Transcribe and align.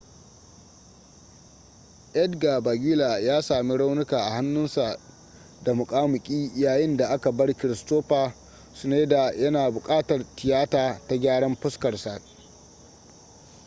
edgar 2.13 2.61
veguilla 2.63 3.19
ya 3.19 3.41
sami 3.41 3.77
raunuka 3.77 4.17
a 4.17 4.29
hannusa 4.31 4.97
da 5.63 5.73
muƙamuƙi 5.73 6.51
yayin 6.55 6.97
da 6.97 7.07
aka 7.09 7.31
bar 7.31 7.53
kristoffer 7.57 8.33
schneider 8.73 9.33
yana 9.39 9.71
buƙatar 9.71 10.25
tiyata 10.35 11.01
ta 11.07 11.15
gyaran 11.15 11.55
fuskar 11.55 11.97
sa 11.97 12.19